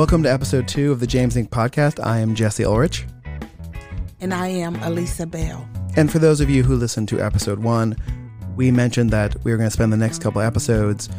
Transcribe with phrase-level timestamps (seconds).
[0.00, 1.50] Welcome to episode two of the James Inc.
[1.50, 2.02] podcast.
[2.02, 3.04] I am Jesse Ulrich.
[4.18, 5.68] And I am Elisa Bell.
[5.94, 7.96] And for those of you who listened to episode one,
[8.56, 11.10] we mentioned that we were going to spend the next couple episodes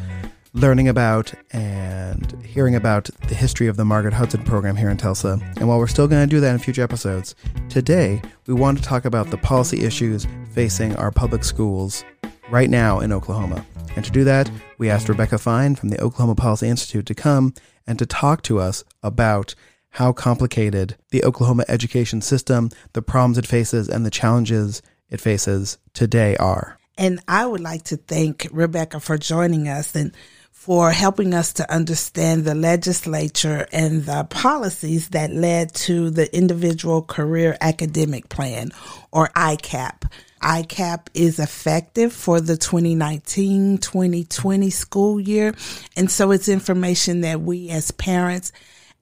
[0.52, 5.38] learning about and hearing about the history of the Margaret Hudson program here in Tulsa.
[5.58, 7.36] And while we're still going to do that in future episodes,
[7.68, 12.04] today we want to talk about the policy issues facing our public schools
[12.50, 13.64] right now in Oklahoma.
[13.94, 17.54] And to do that, we asked Rebecca Fine from the Oklahoma Policy Institute to come
[17.86, 19.54] and to talk to us about
[19.90, 25.78] how complicated the Oklahoma education system, the problems it faces, and the challenges it faces
[25.92, 26.78] today are.
[26.96, 30.12] And I would like to thank Rebecca for joining us and
[30.50, 37.02] for helping us to understand the legislature and the policies that led to the Individual
[37.02, 38.70] Career Academic Plan,
[39.10, 40.04] or ICAP.
[40.42, 45.54] ICAP is effective for the 2019 2020 school year.
[45.96, 48.52] And so it's information that we as parents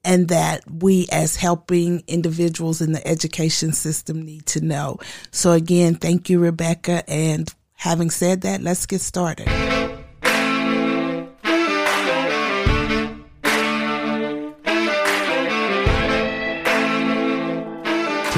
[0.04, 4.98] and that we as helping individuals in the education system need to know.
[5.30, 7.08] So again, thank you, Rebecca.
[7.08, 9.48] And having said that, let's get started.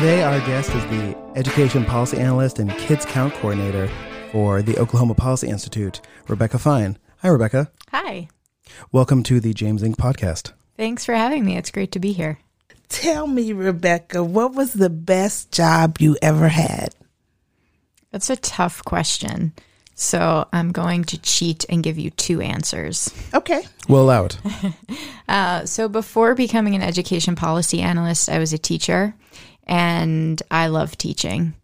[0.03, 3.89] Today, our guest is the Education Policy Analyst and Kids Count Coordinator
[4.33, 6.99] for the Oklahoma Policy Institute, Rebecca Fine.
[7.19, 7.71] Hi, Rebecca.
[7.93, 8.27] Hi.
[8.91, 9.95] Welcome to the James Inc.
[9.95, 10.51] podcast.
[10.77, 11.57] Thanks for having me.
[11.57, 12.41] It's great to be here.
[12.89, 16.97] Tell me, Rebecca, what was the best job you ever had?
[18.11, 19.53] That's a tough question.
[19.95, 23.09] So I'm going to cheat and give you two answers.
[23.33, 23.63] Okay.
[23.89, 24.37] Well, out.
[25.29, 29.15] uh, so before becoming an education policy analyst, I was a teacher
[29.67, 31.55] and I love teaching.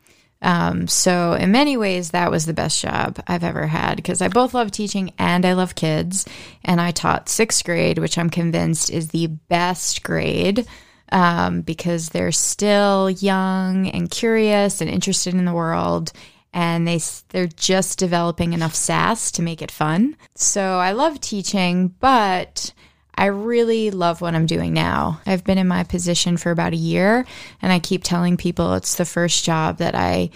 [0.41, 4.29] Um, so in many ways, that was the best job I've ever had because I
[4.29, 6.27] both love teaching and I love kids.
[6.65, 10.67] And I taught sixth grade, which I'm convinced is the best grade
[11.11, 16.13] um, because they're still young and curious and interested in the world.
[16.53, 20.17] And they they're just developing enough sass to make it fun.
[20.35, 22.73] So I love teaching, but
[23.19, 25.21] I really love what I'm doing now.
[25.27, 27.27] I've been in my position for about a year,
[27.61, 30.31] and I keep telling people it's the first job that I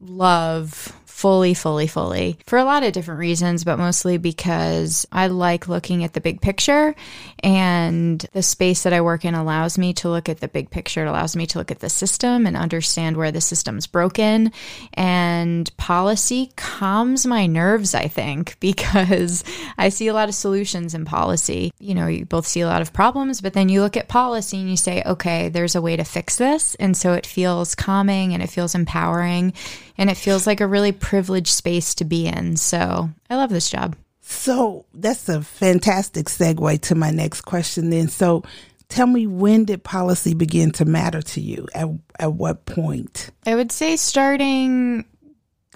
[0.00, 5.66] love fully, fully, fully for a lot of different reasons, but mostly because I like
[5.66, 6.94] looking at the big picture.
[7.42, 11.04] And the space that I work in allows me to look at the big picture.
[11.04, 14.52] It allows me to look at the system and understand where the system's broken.
[14.94, 19.44] And policy calms my nerves, I think, because
[19.76, 21.72] I see a lot of solutions in policy.
[21.78, 24.58] You know, you both see a lot of problems, but then you look at policy
[24.58, 26.74] and you say, okay, there's a way to fix this.
[26.76, 29.52] And so it feels calming and it feels empowering
[29.96, 32.56] and it feels like a really privileged space to be in.
[32.56, 33.96] So I love this job.
[34.30, 38.08] So that's a fantastic segue to my next question then.
[38.08, 38.44] So
[38.90, 41.66] tell me when did policy begin to matter to you?
[41.74, 43.30] At at what point?
[43.46, 45.06] I would say starting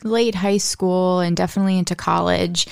[0.05, 2.67] late high school and definitely into college.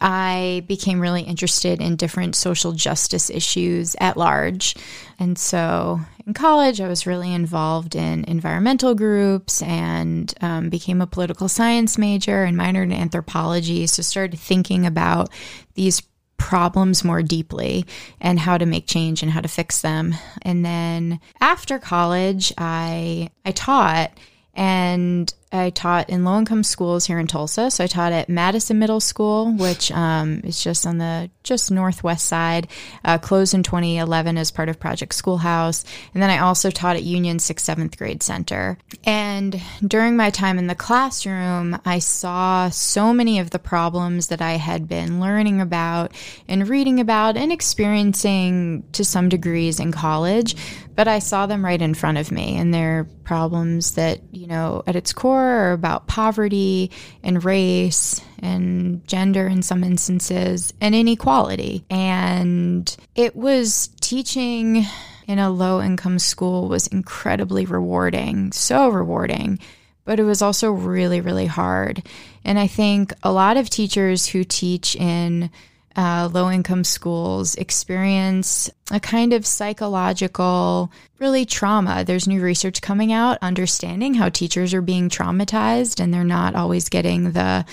[0.00, 4.76] I became really interested in different social justice issues at large.
[5.18, 11.06] And so in college, I was really involved in environmental groups and um, became a
[11.06, 13.86] political science major and minored in anthropology.
[13.86, 15.30] So started thinking about
[15.74, 16.02] these
[16.36, 17.86] problems more deeply
[18.20, 20.14] and how to make change and how to fix them.
[20.42, 24.10] And then after college, I I taught
[24.54, 27.70] and I taught in low income schools here in Tulsa.
[27.70, 32.26] So I taught at Madison Middle School, which um, is just on the just northwest
[32.26, 32.66] side,
[33.04, 35.84] uh, closed in 2011 as part of Project Schoolhouse.
[36.12, 38.78] And then I also taught at Union 6th, 7th grade center.
[39.04, 44.42] And during my time in the classroom, I saw so many of the problems that
[44.42, 46.12] I had been learning about
[46.48, 50.56] and reading about and experiencing to some degrees in college,
[50.96, 52.56] but I saw them right in front of me.
[52.56, 56.90] And they're problems that, you know, at its core, are about poverty
[57.22, 61.84] and race and gender in some instances and inequality.
[61.90, 64.84] And it was teaching
[65.26, 69.58] in a low income school was incredibly rewarding, so rewarding.
[70.04, 72.02] But it was also really, really hard.
[72.44, 75.50] And I think a lot of teachers who teach in
[75.96, 82.04] uh, low income schools experience a kind of psychological, really trauma.
[82.04, 86.88] There's new research coming out understanding how teachers are being traumatized and they're not always
[86.88, 87.64] getting the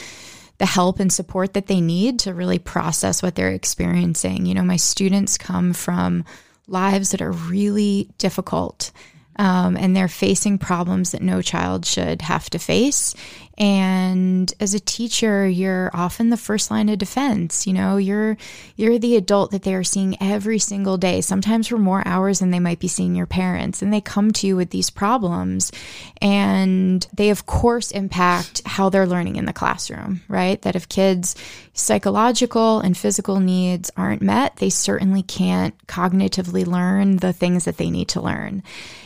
[0.59, 4.45] the help and support that they need to really process what they're experiencing.
[4.45, 6.23] You know, my students come from
[6.67, 8.91] lives that are really difficult.
[9.41, 13.15] Um, and they're facing problems that no child should have to face.
[13.57, 17.65] And as a teacher, you're often the first line of defense.
[17.65, 18.37] You know, you're
[18.75, 22.51] you're the adult that they are seeing every single day, sometimes for more hours than
[22.51, 23.81] they might be seeing your parents.
[23.81, 25.71] And they come to you with these problems.
[26.21, 30.61] And they of course impact how they're learning in the classroom, right?
[30.61, 31.35] That if kids
[31.73, 37.89] psychological and physical needs aren't met, they certainly can't cognitively learn the things that they
[37.89, 38.61] need to learn.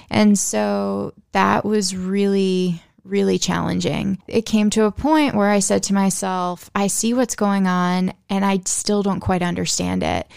[0.09, 4.17] And so that was really really challenging.
[4.27, 8.13] It came to a point where I said to myself, I see what's going on
[8.29, 10.27] and I still don't quite understand it.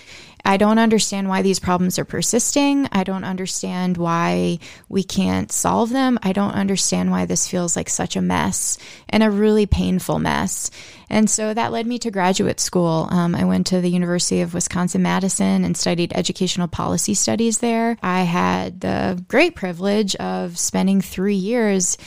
[0.48, 2.88] I don't understand why these problems are persisting.
[2.90, 6.18] I don't understand why we can't solve them.
[6.22, 8.78] I don't understand why this feels like such a mess
[9.10, 10.70] and a really painful mess.
[11.10, 13.08] And so that led me to graduate school.
[13.10, 17.98] Um, I went to the University of Wisconsin Madison and studied educational policy studies there.
[18.02, 21.98] I had the great privilege of spending three years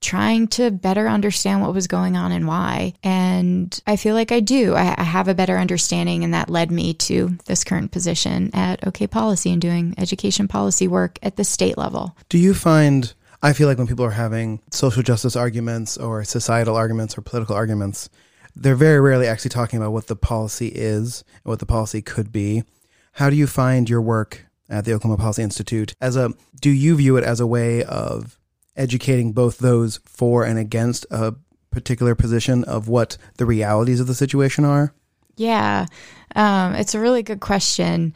[0.00, 2.94] trying to better understand what was going on and why.
[3.02, 4.74] And I feel like I do.
[4.74, 8.86] I, I, have a better understanding, and that led me to this current position at
[8.86, 12.16] OK Policy and doing education policy work at the state level.
[12.28, 13.12] Do you find?
[13.42, 17.56] I feel like when people are having social justice arguments or societal arguments or political
[17.56, 18.10] arguments,
[18.54, 22.32] they're very rarely actually talking about what the policy is and what the policy could
[22.32, 22.64] be.
[23.12, 26.96] How do you find your work at the Oklahoma Policy Institute as a do you
[26.96, 28.38] view it as a way of
[28.80, 31.34] educating both those for and against a
[31.70, 34.92] particular position of what the realities of the situation are?
[35.36, 35.86] Yeah,
[36.34, 38.14] um, it's a really good question.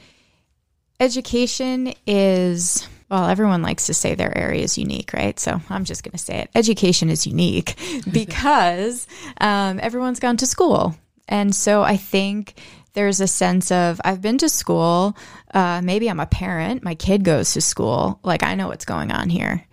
[0.99, 5.39] Education is, well, everyone likes to say their area is unique, right?
[5.39, 6.51] So I'm just going to say it.
[6.55, 7.77] Education is unique
[8.11, 9.07] because
[9.41, 10.97] um, everyone's gone to school.
[11.29, 12.61] And so I think
[12.95, 15.17] there's a sense of I've been to school.
[15.53, 16.83] Uh, maybe I'm a parent.
[16.83, 18.19] My kid goes to school.
[18.23, 19.65] Like I know what's going on here.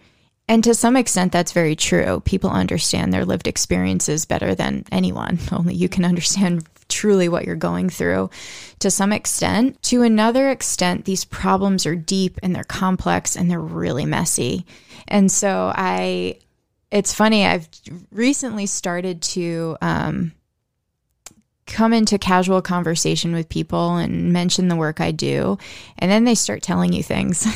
[0.51, 2.19] And to some extent, that's very true.
[2.25, 5.39] People understand their lived experiences better than anyone.
[5.53, 8.29] Only you can understand truly what you're going through
[8.79, 9.81] to some extent.
[9.83, 14.65] To another extent, these problems are deep and they're complex and they're really messy.
[15.07, 16.39] And so I,
[16.91, 17.69] it's funny, I've
[18.11, 20.33] recently started to, um,
[21.67, 25.57] come into casual conversation with people and mention the work I do,
[25.97, 27.45] and then they start telling you things.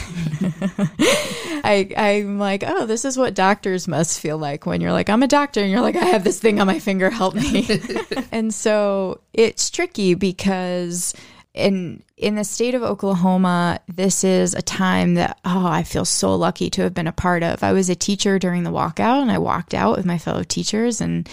[1.67, 5.23] I, I'm like, oh, this is what doctors must feel like when you're like, I'm
[5.23, 7.67] a doctor, and you're like, I have this thing on my finger, help me.
[8.31, 11.13] and so it's tricky because
[11.55, 16.35] in in the state of Oklahoma, this is a time that oh, I feel so
[16.35, 17.63] lucky to have been a part of.
[17.63, 21.01] I was a teacher during the walkout and I walked out with my fellow teachers
[21.01, 21.27] and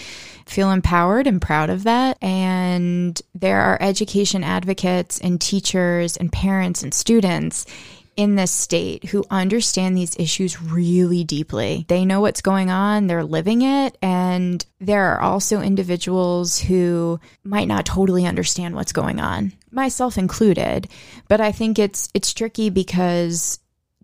[0.45, 2.17] feel empowered and proud of that.
[2.23, 7.65] And there are education advocates and teachers and parents and students
[8.15, 11.85] in this state who understand these issues really deeply.
[11.87, 17.67] They know what's going on, they're living it, and there are also individuals who might
[17.67, 20.87] not totally understand what's going on, myself included.
[21.27, 23.59] But I think it's it's tricky because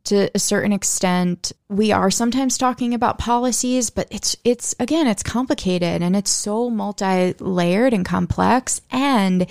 [0.05, 5.21] to a certain extent we are sometimes talking about policies but it's it's again it's
[5.21, 9.45] complicated and it's so multi-layered and complex and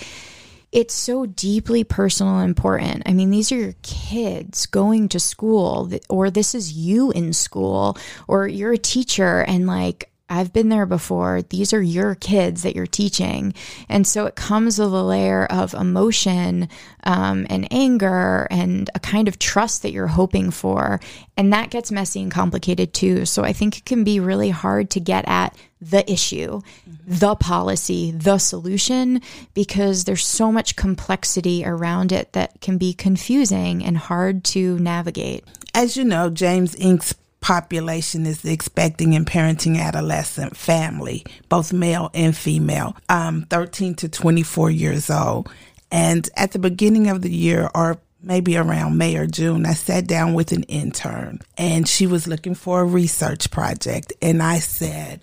[0.70, 3.02] it's so deeply personal and important.
[3.06, 7.96] I mean, these are your kids going to school, or this is you in school,
[8.26, 11.40] or you're a teacher and like, I've been there before.
[11.40, 13.54] These are your kids that you're teaching.
[13.88, 16.68] And so it comes with a layer of emotion
[17.04, 21.00] um, and anger and a kind of trust that you're hoping for.
[21.38, 23.24] And that gets messy and complicated too.
[23.24, 26.92] So I think it can be really hard to get at the issue, mm-hmm.
[27.06, 29.20] the policy, the solution,
[29.54, 35.44] because there's so much complexity around it that can be confusing and hard to navigate.
[35.74, 42.10] As you know, James Inc.'s population is the expecting and parenting adolescent family, both male
[42.14, 45.48] and female, um, 13 to 24 years old.
[45.90, 50.06] And at the beginning of the year, or maybe around May or June, I sat
[50.06, 54.12] down with an intern and she was looking for a research project.
[54.20, 55.22] And I said,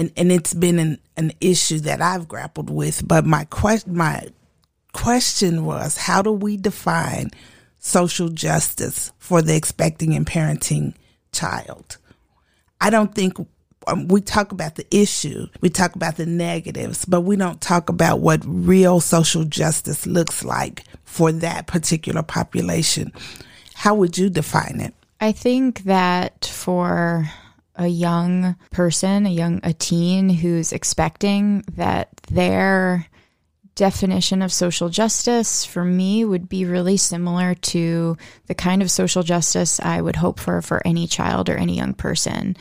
[0.00, 4.28] and, and it's been an, an issue that I've grappled with, but my question, my
[4.92, 7.30] question was, how do we define
[7.80, 10.94] social justice for the expecting and parenting
[11.32, 11.96] child.
[12.80, 13.36] I don't think
[13.86, 17.88] um, we talk about the issue, we talk about the negatives, but we don't talk
[17.88, 23.12] about what real social justice looks like for that particular population.
[23.74, 24.94] How would you define it?
[25.20, 27.30] I think that for
[27.76, 33.06] a young person, a young a teen who's expecting that their
[33.74, 39.22] definition of social justice for me would be really similar to the kind of social
[39.22, 42.56] justice I would hope for for any child or any young person.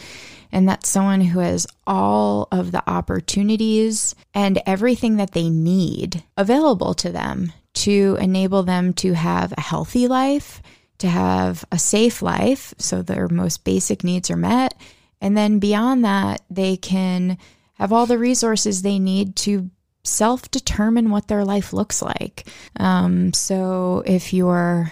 [0.51, 6.93] And that's someone who has all of the opportunities and everything that they need available
[6.95, 10.61] to them to enable them to have a healthy life,
[10.97, 14.73] to have a safe life, so their most basic needs are met.
[15.21, 17.37] And then beyond that, they can
[17.75, 19.69] have all the resources they need to
[20.03, 22.47] self determine what their life looks like.
[22.77, 24.91] Um, so if you're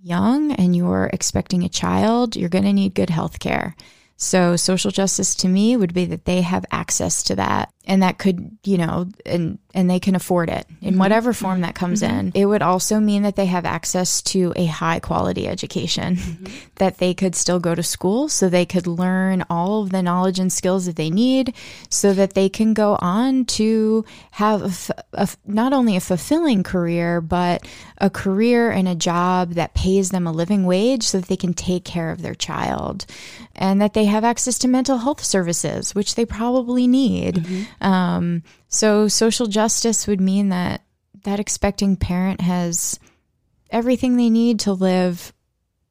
[0.00, 3.76] young and you're expecting a child, you're going to need good health care.
[4.16, 8.18] So social justice to me would be that they have access to that and that
[8.18, 10.98] could, you know, and and they can afford it in mm-hmm.
[10.98, 12.18] whatever form that comes mm-hmm.
[12.18, 12.32] in.
[12.34, 16.46] It would also mean that they have access to a high quality education, mm-hmm.
[16.76, 20.38] that they could still go to school so they could learn all of the knowledge
[20.38, 21.54] and skills that they need
[21.88, 27.20] so that they can go on to have a, a, not only a fulfilling career,
[27.20, 27.66] but
[27.98, 31.54] a career and a job that pays them a living wage so that they can
[31.54, 33.06] take care of their child
[33.54, 37.44] and that they have access to mental health services, which they probably need.
[37.80, 40.82] Um, so social justice would mean that
[41.24, 42.98] that expecting parent has
[43.70, 45.32] everything they need to live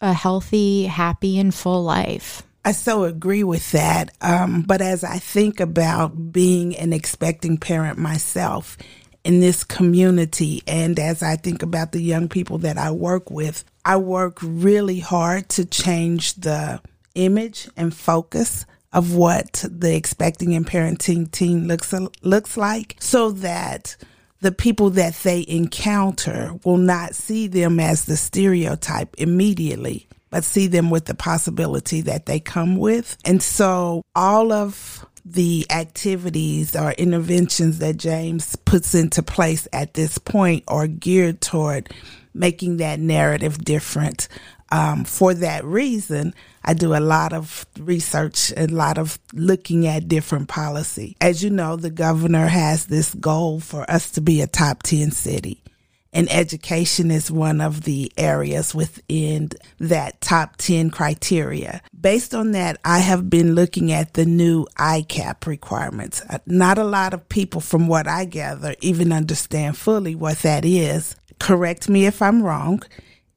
[0.02, 2.44] a healthy, happy, and full life.
[2.64, 4.12] I so agree with that.
[4.22, 8.78] Um, but as I think about being an expecting parent myself
[9.24, 13.64] in this community, and as I think about the young people that I work with,
[13.86, 16.82] I work really hard to change the
[17.16, 23.96] image and focus of what the expecting and parenting team looks looks like so that
[24.40, 30.68] the people that they encounter will not see them as the stereotype immediately but see
[30.68, 36.92] them with the possibility that they come with and so all of the activities or
[36.92, 41.94] interventions that James puts into place at this point are geared toward
[42.34, 44.28] making that narrative different.
[44.72, 46.34] Um, for that reason,
[46.68, 51.16] I do a lot of research, and a lot of looking at different policy.
[51.22, 55.12] As you know, the governor has this goal for us to be a top 10
[55.12, 55.64] city.
[56.12, 61.82] And education is one of the areas within that top 10 criteria.
[61.98, 66.22] Based on that, I have been looking at the new ICAP requirements.
[66.30, 70.66] Uh, not a lot of people, from what I gather, even understand fully what that
[70.66, 71.16] is.
[71.40, 72.84] Correct me if I'm wrong.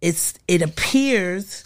[0.01, 1.65] It's, it appears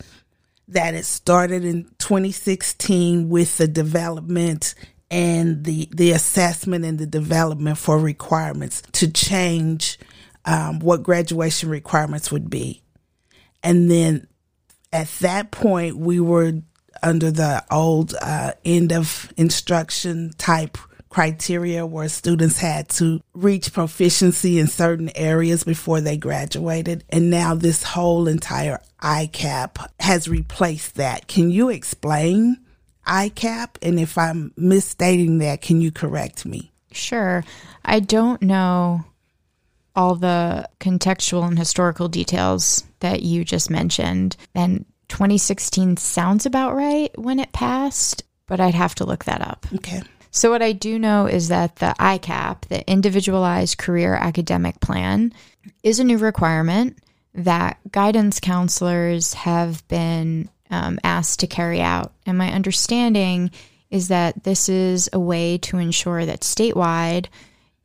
[0.68, 4.74] that it started in 2016 with the development
[5.10, 9.98] and the the assessment and the development for requirements to change
[10.44, 12.82] um, what graduation requirements would be,
[13.62, 14.26] and then
[14.92, 16.54] at that point we were
[17.02, 20.78] under the old uh, end of instruction type
[21.14, 27.04] criteria where students had to reach proficiency in certain areas before they graduated.
[27.08, 31.28] And now this whole entire ICAP has replaced that.
[31.28, 32.56] Can you explain
[33.06, 33.76] ICAP?
[33.80, 36.72] And if I'm misstating that, can you correct me?
[36.90, 37.44] Sure.
[37.84, 39.04] I don't know
[39.94, 44.36] all the contextual and historical details that you just mentioned.
[44.52, 49.64] And 2016 sounds about right when it passed, but I'd have to look that up.
[49.76, 50.02] Okay.
[50.34, 55.32] So, what I do know is that the ICAP, the Individualized Career Academic Plan,
[55.84, 56.98] is a new requirement
[57.34, 62.12] that guidance counselors have been um, asked to carry out.
[62.26, 63.52] And my understanding
[63.92, 67.26] is that this is a way to ensure that statewide,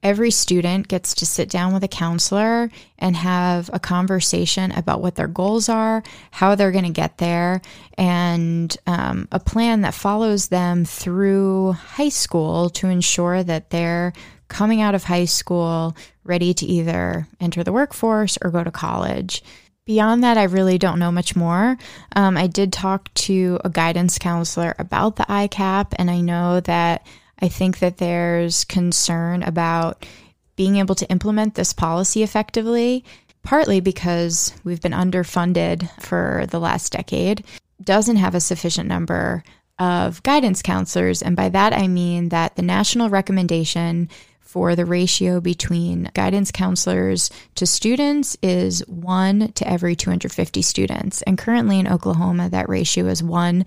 [0.01, 5.15] every student gets to sit down with a counselor and have a conversation about what
[5.15, 7.62] their goals are, how they're going to get there,
[7.98, 14.13] and um, a plan that follows them through high school to ensure that they're
[14.48, 19.44] coming out of high school ready to either enter the workforce or go to college.
[19.86, 21.77] Beyond that, I really don't know much more.
[22.15, 27.08] Um, I did talk to a guidance counselor about the ICAP, and I know that
[27.41, 30.05] I think that there's concern about
[30.55, 33.05] being able to implement this policy effectively,
[33.43, 37.46] partly because we've been underfunded for the last decade,
[37.81, 39.43] doesn't have a sufficient number
[39.79, 41.22] of guidance counselors.
[41.22, 44.10] And by that, I mean that the national recommendation
[44.41, 51.22] for the ratio between guidance counselors to students is one to every 250 students.
[51.22, 53.63] And currently in Oklahoma, that ratio is one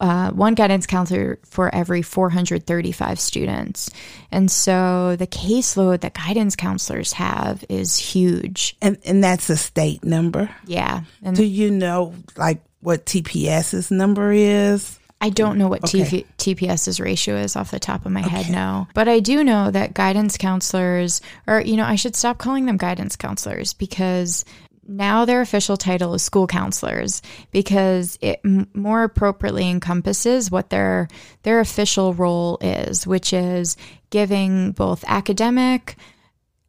[0.00, 3.90] uh, one guidance counselor for every 435 students.
[4.30, 8.76] And so the caseload that guidance counselors have is huge.
[8.80, 10.50] And, and that's a state number?
[10.66, 11.02] Yeah.
[11.22, 14.98] And Do you know, like, what TPS's number is?
[15.20, 16.24] I don't know what okay.
[16.38, 18.42] TPS's ratio is off the top of my okay.
[18.42, 18.86] head, no.
[18.94, 22.76] But I do know that guidance counselors, or, you know, I should stop calling them
[22.76, 24.44] guidance counselors because
[24.88, 27.20] now their official title is school counselors
[27.52, 28.40] because it
[28.74, 31.08] more appropriately encompasses what their
[31.42, 33.76] their official role is, which is
[34.10, 35.96] giving both academic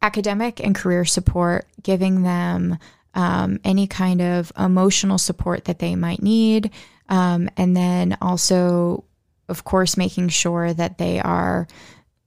[0.02, 2.78] academic and career support, giving them
[3.14, 6.70] um, any kind of emotional support that they might need,
[7.08, 9.04] um, and then also,
[9.48, 11.66] of course, making sure that they are,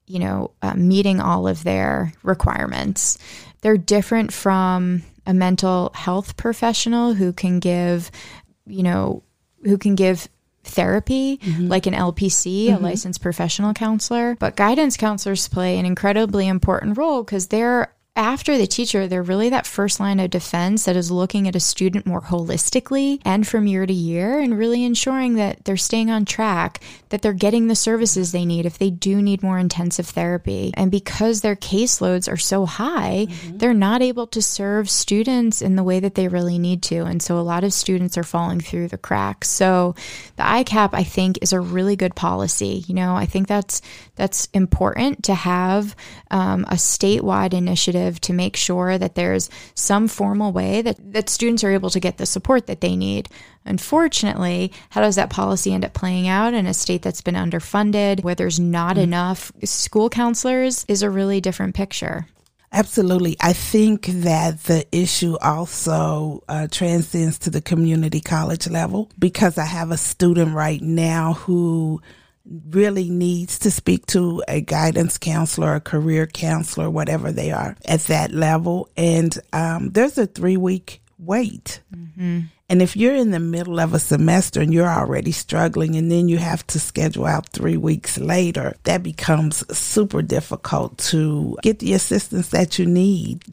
[0.06, 3.18] you know, uh, meeting all of their requirements.
[3.62, 8.12] They're different from a mental health professional who can give,
[8.66, 9.24] you know,
[9.64, 10.28] who can give
[10.64, 11.68] therapy mm-hmm.
[11.68, 12.76] like an LPC, mm-hmm.
[12.76, 14.36] a licensed professional counselor.
[14.36, 19.50] But guidance counselors play an incredibly important role because they're after the teacher, they're really
[19.50, 23.66] that first line of defense that is looking at a student more holistically and from
[23.66, 26.80] year to year and really ensuring that they're staying on track,
[27.10, 30.72] that they're getting the services they need if they do need more intensive therapy.
[30.76, 33.58] And because their caseloads are so high, mm-hmm.
[33.58, 37.06] they're not able to serve students in the way that they really need to.
[37.06, 39.50] And so a lot of students are falling through the cracks.
[39.50, 39.96] So
[40.36, 42.84] the ICAP, I think, is a really good policy.
[42.86, 43.82] You know, I think that's
[44.16, 45.96] that's important to have
[46.30, 51.64] um, a statewide initiative to make sure that there's some formal way that, that students
[51.64, 53.30] are able to get the support that they need.
[53.66, 58.24] Unfortunately, how does that policy end up playing out in a state that's been underfunded,
[58.24, 59.04] where there's not mm-hmm.
[59.04, 62.28] enough school counselors, is a really different picture.
[62.74, 63.38] Absolutely.
[63.40, 69.66] I think that the issue also uh, transcends to the community college level because I
[69.66, 72.02] have a student right now who
[72.46, 78.02] really needs to speak to a guidance counselor, a career counselor, whatever they are at
[78.02, 78.90] that level.
[78.98, 81.82] And um, there's a three week wait.
[81.96, 82.42] Mm-hmm.
[82.70, 86.28] And if you're in the middle of a semester and you're already struggling, and then
[86.28, 91.94] you have to schedule out three weeks later, that becomes super difficult to get the
[91.94, 93.44] assistance that you need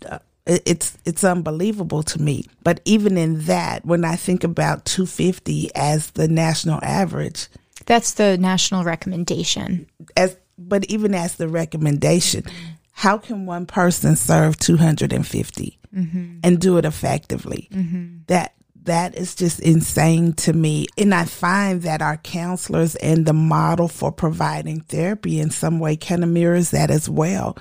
[0.46, 2.44] it's it's unbelievable to me.
[2.62, 7.48] But even in that, when I think about 250 as the national average,
[7.90, 9.84] that's the national recommendation.
[10.16, 12.44] As but even as the recommendation,
[12.92, 16.38] how can one person serve 250 mm-hmm.
[16.44, 17.68] and do it effectively?
[17.72, 18.18] Mm-hmm.
[18.28, 20.86] That that is just insane to me.
[20.96, 25.96] And I find that our counselors and the model for providing therapy in some way
[25.96, 27.58] kind of mirrors that as well.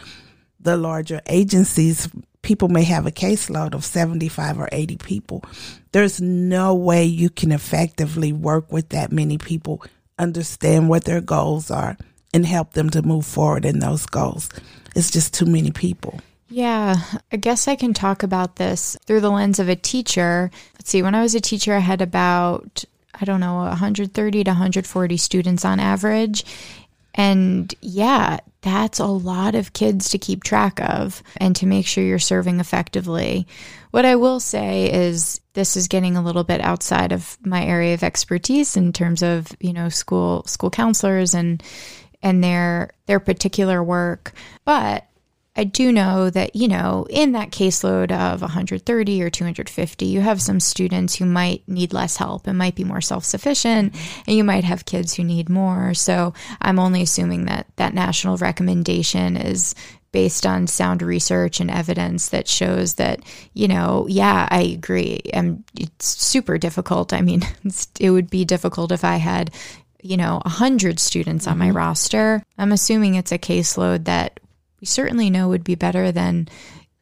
[0.60, 2.08] The larger agencies,
[2.44, 5.44] people may have a caseload of 75 or 80 people.
[5.92, 9.82] There's no way you can effectively work with that many people
[10.20, 11.98] understand what their goals are
[12.34, 14.50] and help them to move forward in those goals.
[14.96, 16.20] It's just too many people.
[16.50, 16.96] Yeah,
[17.32, 20.50] I guess I can talk about this through the lens of a teacher.
[20.76, 22.84] Let's see, when I was a teacher, I had about,
[23.20, 26.44] I don't know, 130 to 140 students on average.
[27.14, 32.04] And yeah, that's a lot of kids to keep track of and to make sure
[32.04, 33.48] you're serving effectively.
[33.92, 37.94] What I will say is this is getting a little bit outside of my area
[37.94, 41.62] of expertise in terms of, you know, school school counselors and
[42.24, 44.32] and their their particular work.
[44.64, 45.06] But
[45.58, 50.42] I do know that, you know, in that caseload of 130 or 250, you have
[50.42, 53.94] some students who might need less help and might be more self sufficient,
[54.26, 55.94] and you might have kids who need more.
[55.94, 59.76] So I'm only assuming that that national recommendation is
[60.12, 63.20] based on sound research and evidence that shows that,
[63.54, 65.22] you know, yeah, I agree.
[65.34, 67.14] And it's super difficult.
[67.14, 67.44] I mean,
[68.00, 69.52] it would be difficult if I had,
[70.02, 71.78] you know, 100 students on my mm-hmm.
[71.78, 72.44] roster.
[72.58, 74.40] I'm assuming it's a caseload that
[74.80, 76.48] we certainly know would be better than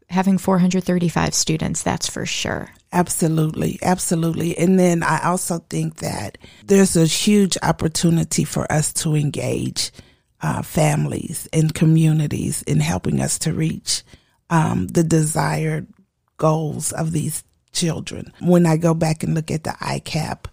[0.10, 2.70] having 435 students, that's for sure.
[2.94, 4.58] Absolutely, absolutely.
[4.58, 9.92] And then I also think that there's a huge opportunity for us to engage
[10.42, 14.04] uh, families and communities in helping us to reach
[14.50, 15.88] um, the desired
[16.38, 18.32] goals of these children.
[18.40, 20.46] When I go back and look at the ICAP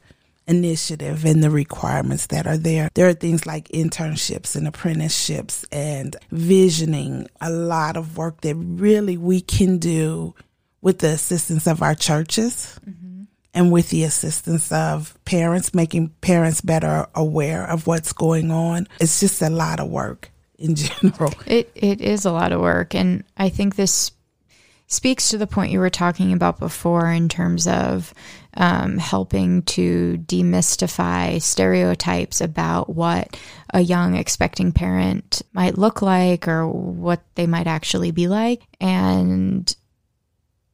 [0.47, 2.90] initiative and the requirements that are there.
[2.94, 9.16] There are things like internships and apprenticeships and visioning, a lot of work that really
[9.16, 10.35] we can do
[10.81, 13.04] with the assistance of our churches mm-hmm.
[13.55, 18.88] And with the assistance of parents, making parents better aware of what's going on.
[19.01, 21.33] It's just a lot of work in general.
[21.47, 24.11] It it is a lot of work and I think this
[24.87, 28.12] speaks to the point you were talking about before in terms of
[28.57, 33.37] um, helping to demystify stereotypes about what
[33.73, 38.62] a young expecting parent might look like or what they might actually be like.
[38.81, 39.75] And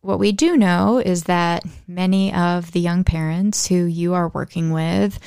[0.02, 4.70] what we do know is that many of the young parents who you are working
[4.70, 5.18] with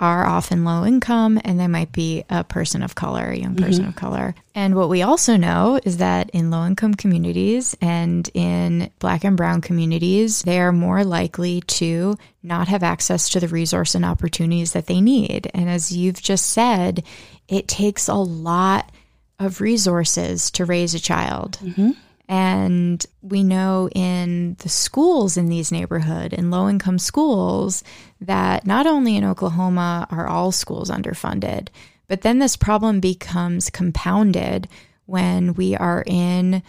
[0.00, 3.82] are often low income and they might be a person of color, a young person
[3.82, 3.90] mm-hmm.
[3.90, 4.34] of color.
[4.54, 9.36] And what we also know is that in low income communities and in black and
[9.36, 14.72] brown communities, they are more likely to not have access to the resource and opportunities
[14.72, 15.50] that they need.
[15.52, 17.04] And as you've just said,
[17.46, 18.90] it takes a lot
[19.38, 21.58] of resources to raise a child.
[21.62, 21.90] Mm-hmm.
[22.30, 27.82] And we know in the schools in these neighborhood in low income schools
[28.20, 31.70] that not only in Oklahoma are all schools underfunded,
[32.06, 34.68] but then this problem becomes compounded
[35.06, 36.62] when we are in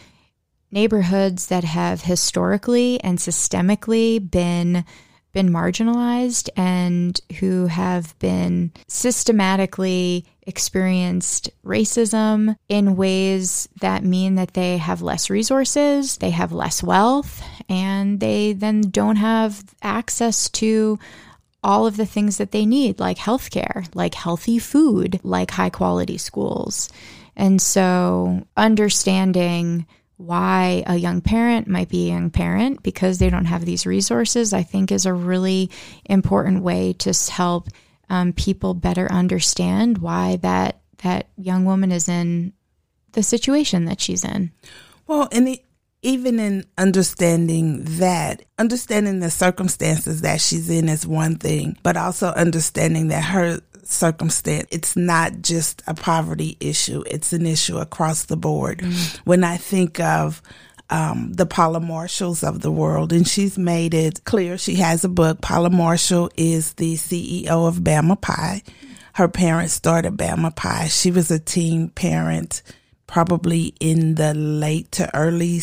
[0.71, 4.83] neighborhoods that have historically and systemically been
[5.33, 14.77] been marginalized and who have been systematically experienced racism in ways that mean that they
[14.77, 20.99] have less resources, they have less wealth, and they then don't have access to
[21.63, 26.17] all of the things that they need, like healthcare, like healthy food, like high quality
[26.17, 26.89] schools.
[27.35, 29.85] And so understanding
[30.21, 34.53] why a young parent might be a young parent because they don't have these resources,
[34.53, 35.69] I think is a really
[36.05, 37.69] important way to help
[38.09, 42.53] um, people better understand why that that young woman is in
[43.13, 44.51] the situation that she's in.
[45.07, 45.57] Well, and
[46.03, 52.27] even in understanding that, understanding the circumstances that she's in is one thing, but also
[52.29, 53.59] understanding that her
[53.91, 54.67] circumstance.
[54.71, 58.79] It's not just a poverty issue, it's an issue across the board.
[58.79, 59.19] Mm.
[59.25, 60.41] When I think of
[60.91, 64.57] um, the Paula Marshalls of the world, and she's made it clear.
[64.57, 65.41] She has a book.
[65.41, 68.61] Paula Marshall is the CEO of Bama Pie.
[69.13, 70.87] Her parents started Bama Pie.
[70.87, 72.61] She was a teen parent,
[73.07, 75.59] probably in the late to early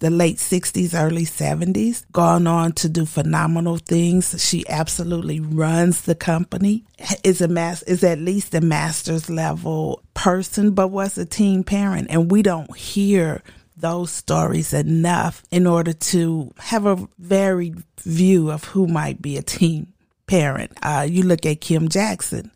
[0.00, 4.42] the late 60s, early 70s, gone on to do phenomenal things.
[4.42, 6.84] She absolutely runs the company,
[7.24, 12.08] is a mass, is at least a master's level person, but was a teen parent.
[12.10, 13.42] And we don't hear
[13.76, 19.42] those stories enough in order to have a varied view of who might be a
[19.42, 19.92] teen
[20.26, 20.72] parent.
[20.82, 22.50] Uh, you look at Kim Jackson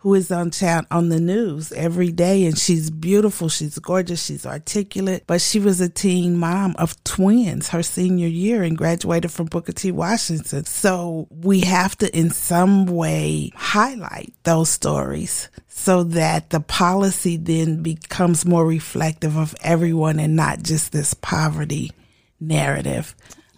[0.00, 4.46] who is on chat on the news every day and she's beautiful, she's gorgeous, she's
[4.46, 9.46] articulate, but she was a teen mom of twins her senior year and graduated from
[9.46, 9.92] Booker T.
[9.92, 10.64] Washington.
[10.64, 17.82] So we have to in some way highlight those stories so that the policy then
[17.82, 21.92] becomes more reflective of everyone and not just this poverty
[22.40, 23.14] narrative.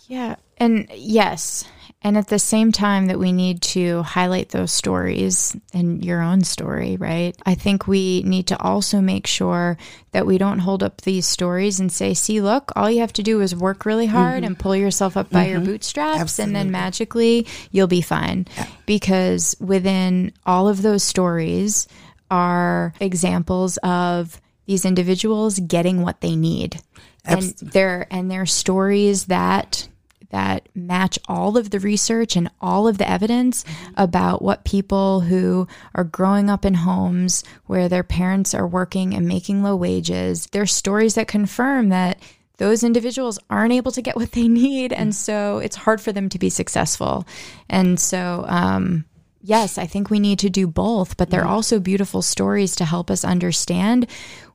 [0.09, 0.35] Yeah.
[0.59, 1.65] And yes,
[2.05, 6.43] and at the same time that we need to highlight those stories and your own
[6.43, 7.37] story, right?
[7.47, 9.79] I think we need to also make sure
[10.11, 13.23] that we don't hold up these stories and say, see, look, all you have to
[13.23, 14.47] do is work really hard mm-hmm.
[14.47, 15.53] and pull yourself up by mm-hmm.
[15.53, 16.49] your bootstraps, Absolutely.
[16.49, 18.47] and then magically you'll be fine.
[18.57, 18.67] Yeah.
[18.85, 21.87] Because within all of those stories
[22.31, 26.81] are examples of these individuals getting what they need.
[27.25, 27.67] Absolutely.
[27.67, 29.89] And they're and they're stories that
[30.33, 33.65] that match all of the research and all of the evidence
[33.97, 39.29] about what people who are growing up in homes where their parents are working and
[39.29, 42.19] making low wages, there's stories that confirm that
[42.59, 44.93] those individuals aren't able to get what they need.
[44.93, 47.27] And so it's hard for them to be successful.
[47.69, 49.05] And so, um,
[49.43, 53.11] yes, I think we need to do both, but they're also beautiful stories to help
[53.11, 54.07] us understand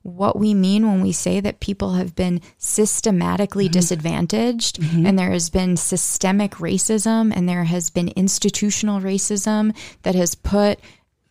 [0.04, 3.74] what we mean when we say that people have been systematically mm-hmm.
[3.74, 5.06] disadvantaged mm-hmm.
[5.06, 10.80] and there has been systemic racism and there has been institutional racism that has put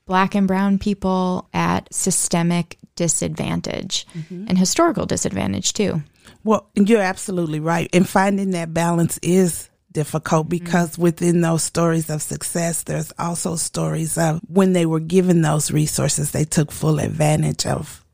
[0.05, 4.47] black and brown people at systemic disadvantage mm-hmm.
[4.47, 6.03] and historical disadvantage too.
[6.45, 7.89] Well, you're absolutely right.
[7.93, 10.65] And finding that balance is difficult mm-hmm.
[10.65, 11.03] because mm-hmm.
[11.03, 16.33] within those stories of success, there's also stories of when they were given those resources,
[16.33, 18.05] they took full advantage of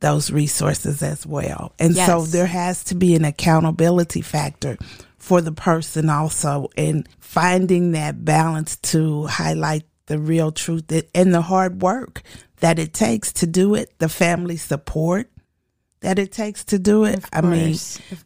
[0.00, 1.72] those resources as well.
[1.78, 2.06] And yes.
[2.06, 4.76] so there has to be an accountability factor
[5.16, 11.40] for the person also in finding that balance to highlight the real truth and the
[11.40, 12.22] hard work
[12.60, 15.30] that it takes to do it, the family support
[16.00, 17.24] that it takes to do it.
[17.32, 17.74] I mean,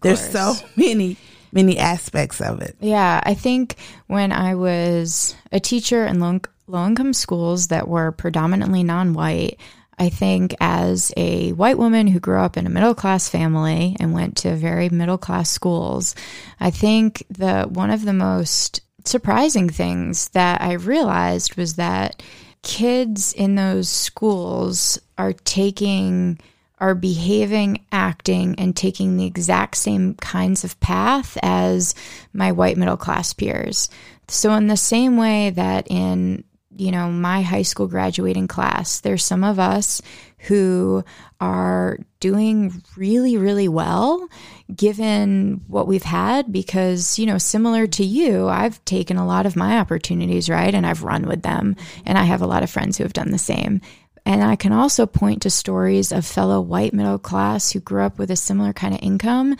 [0.03, 1.17] there's so many
[1.53, 2.77] many aspects of it.
[2.81, 8.13] Yeah, I think when I was a teacher in low, low income schools that were
[8.13, 9.59] predominantly non-white,
[9.99, 14.15] I think as a white woman who grew up in a middle class family and
[14.15, 16.15] went to very middle class schools,
[16.59, 22.23] I think that one of the most surprising things that I realized was that
[22.63, 26.39] kids in those schools are taking
[26.81, 31.95] are behaving, acting, and taking the exact same kinds of path as
[32.33, 33.89] my white middle class peers.
[34.29, 36.45] So, in the same way that in
[36.81, 40.01] you know, my high school graduating class, there's some of us
[40.39, 41.05] who
[41.41, 44.29] are doing really, really well
[44.75, 49.57] given what we've had because, you know, similar to you, I've taken a lot of
[49.57, 50.75] my opportunities, right?
[50.75, 51.77] And I've run with them.
[52.07, 53.83] And I have a lot of friends who have done the same.
[54.27, 58.19] And I can also point to stories of fellow white middle class who grew up
[58.19, 59.57] with a similar kind of income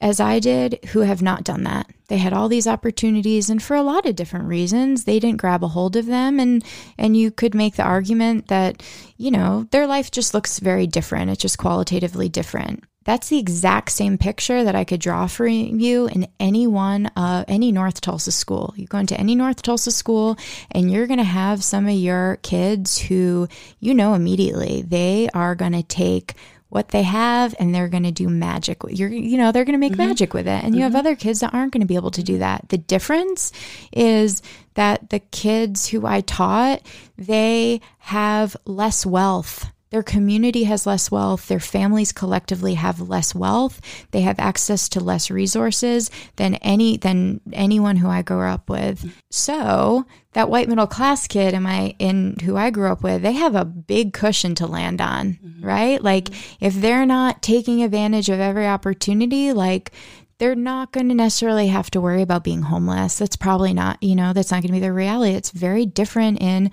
[0.00, 1.88] as I did who have not done that.
[2.08, 5.64] They had all these opportunities and for a lot of different reasons they didn't grab
[5.64, 6.62] a hold of them and
[6.98, 8.82] and you could make the argument that
[9.16, 11.30] you know their life just looks very different.
[11.30, 12.84] It's just qualitatively different.
[13.04, 17.44] That's the exact same picture that I could draw for you in any one, of
[17.48, 18.72] any North Tulsa school.
[18.76, 20.38] You go into any North Tulsa school,
[20.70, 23.48] and you're going to have some of your kids who
[23.80, 26.34] you know immediately they are going to take
[26.74, 28.82] what they have and they're going to do magic.
[28.88, 30.08] You're, you know, they're going to make mm-hmm.
[30.08, 30.64] magic with it.
[30.64, 30.92] And you mm-hmm.
[30.92, 32.68] have other kids that aren't going to be able to do that.
[32.68, 33.52] The difference
[33.92, 34.42] is
[34.74, 36.82] that the kids who I taught,
[37.16, 41.46] they have less wealth their community has less wealth.
[41.46, 43.80] Their families collectively have less wealth.
[44.10, 49.14] They have access to less resources than any than anyone who I grew up with.
[49.30, 53.32] So that white middle class kid in my in who I grew up with, they
[53.32, 55.64] have a big cushion to land on, mm-hmm.
[55.64, 56.02] right?
[56.02, 59.92] Like if they're not taking advantage of every opportunity, like
[60.38, 63.18] they're not going to necessarily have to worry about being homeless.
[63.18, 65.34] That's probably not, you know, that's not going to be their reality.
[65.34, 66.72] It's very different in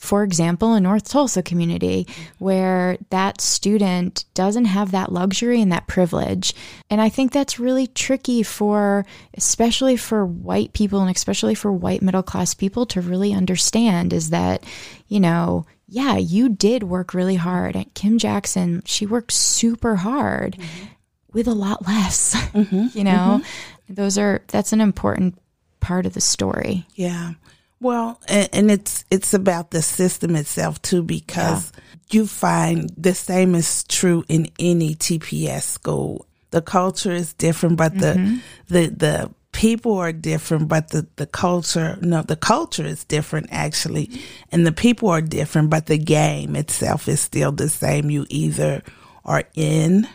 [0.00, 2.06] for example, a North Tulsa community
[2.38, 6.54] where that student doesn't have that luxury and that privilege.
[6.88, 12.00] And I think that's really tricky for, especially for white people and especially for white
[12.00, 14.64] middle class people to really understand is that,
[15.06, 17.76] you know, yeah, you did work really hard.
[17.76, 20.86] And Kim Jackson, she worked super hard mm-hmm.
[21.34, 22.86] with a lot less, mm-hmm.
[22.96, 23.42] you know?
[23.42, 23.94] Mm-hmm.
[23.94, 25.38] Those are, that's an important
[25.80, 26.86] part of the story.
[26.94, 27.34] Yeah.
[27.80, 31.80] Well, and, and, it's it's about the system itself too, because yeah.
[32.10, 36.26] you find the same is true in any TPS school.
[36.50, 38.36] The culture is different, but mm-hmm.
[38.68, 43.48] the the the people are different, but the the culture no, the culture is different
[43.50, 44.10] actually,
[44.52, 48.10] and the people are different, but the game itself is still the same.
[48.10, 48.82] You either
[49.24, 50.06] are in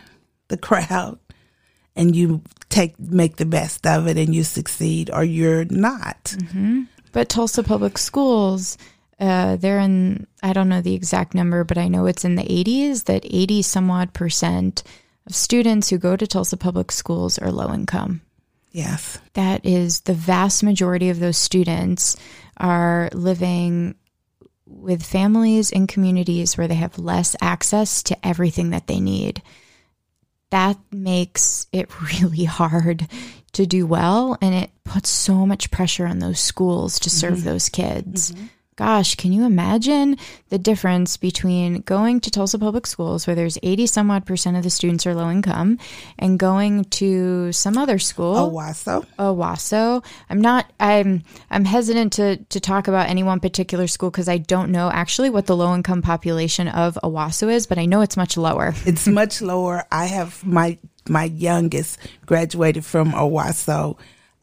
[0.48, 1.18] the crowd
[1.96, 6.22] and you take make the best of it and you succeed, or you're not.
[6.24, 6.82] Mm-hmm.
[7.16, 8.76] But Tulsa Public Schools,
[9.18, 12.42] uh, they're in, I don't know the exact number, but I know it's in the
[12.42, 14.82] 80s that 80 some odd percent
[15.26, 18.20] of students who go to Tulsa Public Schools are low income.
[18.70, 19.18] Yes.
[19.32, 22.18] That is the vast majority of those students
[22.58, 23.94] are living
[24.66, 29.40] with families and communities where they have less access to everything that they need.
[30.50, 33.08] That makes it really hard
[33.52, 37.48] to do well and it puts so much pressure on those schools to serve mm-hmm.
[37.48, 38.32] those kids.
[38.32, 38.46] Mm-hmm.
[38.76, 40.18] Gosh, can you imagine
[40.50, 44.64] the difference between going to Tulsa Public Schools, where there's 80 some odd percent of
[44.64, 45.78] the students are low income,
[46.18, 48.34] and going to some other school?
[48.50, 49.06] Owasso.
[49.18, 50.04] Owasso.
[50.28, 54.36] I'm not, I'm, I'm hesitant to, to talk about any one particular school because I
[54.36, 58.18] don't know actually what the low income population of Owasso is, but I know it's
[58.18, 58.74] much lower.
[58.84, 59.86] it's much lower.
[59.90, 60.76] I have my
[61.08, 63.96] my youngest graduated from Owasso.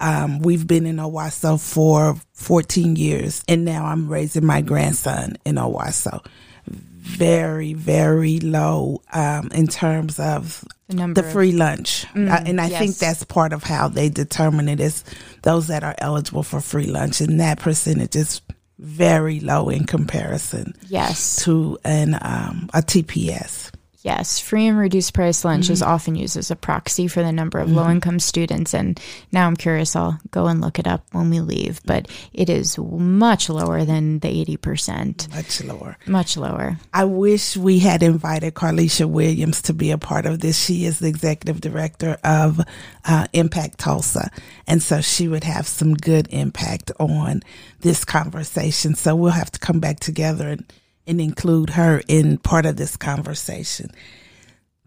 [0.03, 5.55] Um, we've been in Owasso for 14 years, and now I'm raising my grandson in
[5.55, 6.25] Owasso.
[6.67, 12.05] Very, very low um, in terms of the, the free lunch.
[12.13, 12.79] Mm, uh, and I yes.
[12.79, 15.05] think that's part of how they determine it is
[15.43, 17.21] those that are eligible for free lunch.
[17.21, 18.41] And that percentage is
[18.79, 21.43] very low in comparison yes.
[21.45, 23.71] to an um, a TPS.
[24.03, 25.73] Yes, free and reduced price lunch mm-hmm.
[25.73, 27.77] is often used as a proxy for the number of mm-hmm.
[27.77, 28.73] low income students.
[28.73, 28.99] And
[29.31, 32.77] now I'm curious, I'll go and look it up when we leave, but it is
[32.77, 35.33] much lower than the 80%.
[35.33, 35.97] Much lower.
[36.05, 36.77] Much lower.
[36.93, 40.61] I wish we had invited Carlisha Williams to be a part of this.
[40.61, 42.59] She is the executive director of
[43.05, 44.29] uh, Impact Tulsa.
[44.67, 47.41] And so she would have some good impact on
[47.79, 48.95] this conversation.
[48.95, 50.65] So we'll have to come back together and
[51.07, 53.91] and include her in part of this conversation.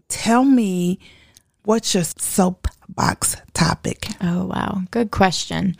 [0.07, 0.99] Tell me
[1.63, 4.07] what's your soapbox topic?
[4.21, 4.81] Oh, wow.
[4.89, 5.75] Good question.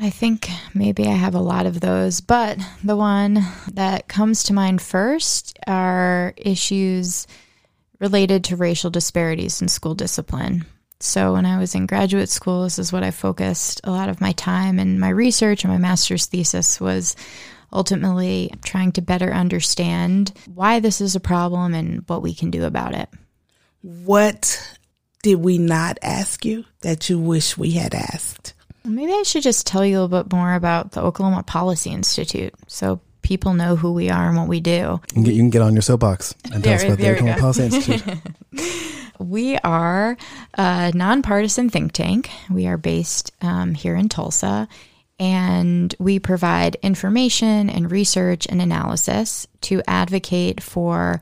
[0.00, 3.38] I think maybe I have a lot of those, but the one
[3.72, 7.26] that comes to mind first are issues
[8.00, 10.66] related to racial disparities in school discipline.
[11.00, 14.20] So, when I was in graduate school, this is what I focused a lot of
[14.20, 17.14] my time and my research and my master's thesis was
[17.74, 22.64] ultimately trying to better understand why this is a problem and what we can do
[22.64, 23.08] about it.
[23.82, 24.76] What
[25.22, 28.54] did we not ask you that you wish we had asked?
[28.84, 32.52] Maybe I should just tell you a little bit more about the Oklahoma Policy Institute
[32.66, 34.70] so people know who we are and what we do.
[34.72, 37.02] You can get, you can get on your soapbox and tell There- us about the
[37.02, 37.40] there we Oklahoma go.
[37.40, 38.18] Policy Institute.
[39.20, 40.16] We are
[40.58, 42.30] a nonpartisan think tank.
[42.50, 44.66] We are based um, here in Tulsa,
[45.18, 51.20] and we provide information and research and analysis to advocate for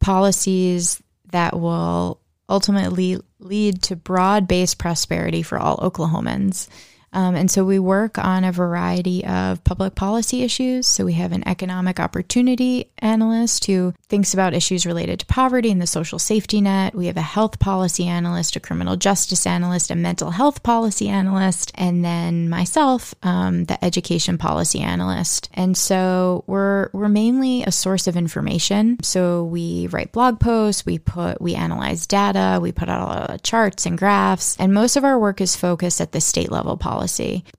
[0.00, 1.02] policies
[1.32, 6.68] that will ultimately lead to broad based prosperity for all Oklahomans.
[7.12, 10.86] Um, and so we work on a variety of public policy issues.
[10.86, 15.80] So we have an economic opportunity analyst who thinks about issues related to poverty and
[15.80, 16.94] the social safety net.
[16.94, 21.72] We have a health policy analyst, a criminal justice analyst, a mental health policy analyst,
[21.74, 25.48] and then myself, um, the education policy analyst.
[25.54, 28.98] And so we're we're mainly a source of information.
[29.02, 33.30] So we write blog posts, we put we analyze data, we put out a lot
[33.30, 36.76] of charts and graphs, and most of our work is focused at the state level
[36.76, 37.07] policy.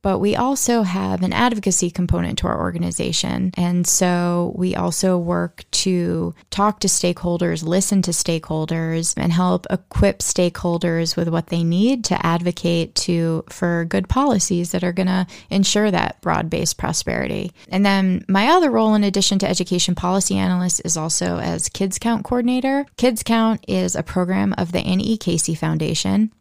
[0.02, 3.52] But we also have an advocacy component to our organization.
[3.56, 10.20] And so we also work to talk to stakeholders, listen to stakeholders, and help equip
[10.20, 15.26] stakeholders with what they need to advocate to for good policies that are going to
[15.50, 17.52] ensure that broad-based prosperity.
[17.70, 21.98] And then my other role in addition to education policy analyst is also as Kids
[21.98, 22.86] Count coordinator.
[22.98, 24.90] Kids Count is a program of the.
[25.20, 26.32] Casey Foundation.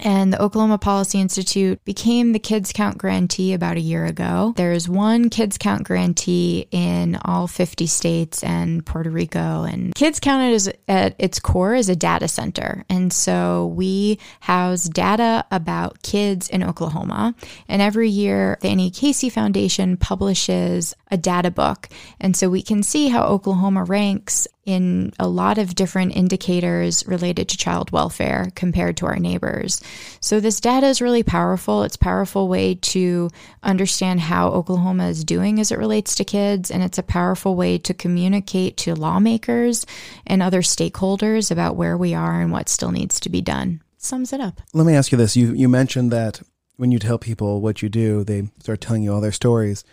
[0.00, 4.52] And the Oklahoma Policy Institute became the Kids Count grantee about a year ago.
[4.56, 9.64] There's one Kids Count grantee in all 50 states and Puerto Rico.
[9.64, 12.84] And Kids Count is at its core is a data center.
[12.88, 17.34] And so we house data about kids in Oklahoma.
[17.68, 21.88] And every year, the Annie Casey Foundation publishes a data book.
[22.20, 27.48] And so we can see how Oklahoma ranks in a lot of different indicators related
[27.48, 29.80] to child welfare compared to our neighbors.
[30.20, 31.84] So this data is really powerful.
[31.84, 33.30] It's a powerful way to
[33.62, 37.78] understand how Oklahoma is doing as it relates to kids and it's a powerful way
[37.78, 39.86] to communicate to lawmakers
[40.26, 43.80] and other stakeholders about where we are and what still needs to be done.
[43.98, 44.60] Sums it up.
[44.74, 45.36] Let me ask you this.
[45.36, 46.42] You you mentioned that
[46.76, 49.84] when you tell people what you do, they start telling you all their stories.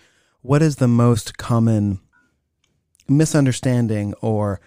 [0.41, 1.99] What is the most common
[3.07, 4.59] misunderstanding or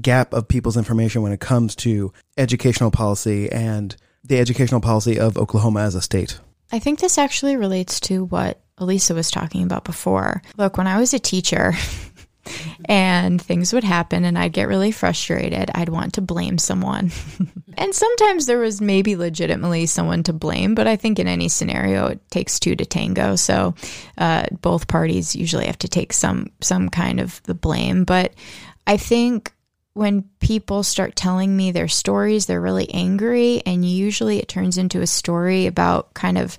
[0.00, 5.36] gap of people's information when it comes to educational policy and the educational policy of
[5.36, 6.40] Oklahoma as a state?
[6.70, 10.42] I think this actually relates to what Elisa was talking about before.
[10.56, 11.74] Look, when I was a teacher
[12.86, 17.10] and things would happen and I'd get really frustrated, I'd want to blame someone.
[17.78, 22.06] and sometimes there was maybe legitimately someone to blame, but I think in any scenario
[22.08, 23.36] it takes two to tango.
[23.36, 23.74] So
[24.18, 28.04] uh, both parties usually have to take some some kind of the blame.
[28.04, 28.34] But
[28.86, 29.52] I think
[29.94, 35.02] when people start telling me their stories, they're really angry, and usually it turns into
[35.02, 36.58] a story about kind of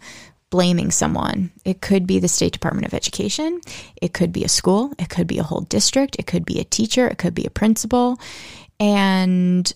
[0.54, 1.50] blaming someone.
[1.66, 3.60] It could be the State Department of Education,
[4.00, 6.64] it could be a school, it could be a whole district, it could be a
[6.64, 8.20] teacher, it could be a principal.
[8.80, 9.74] And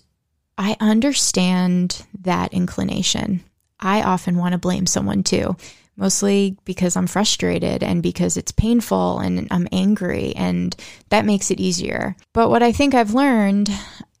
[0.56, 3.42] I understand that inclination.
[3.80, 5.56] I often want to blame someone too
[5.96, 10.76] mostly because I'm frustrated and because it's painful and I'm angry, and
[11.08, 12.14] that makes it easier.
[12.32, 13.68] But what I think I've learned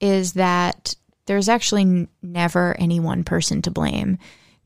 [0.00, 4.18] is that there's actually never any one person to blame.